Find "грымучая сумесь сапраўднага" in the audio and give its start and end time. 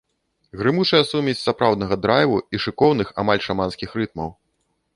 0.61-1.95